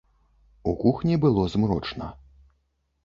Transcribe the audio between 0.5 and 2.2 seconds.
У кухні было змрочна.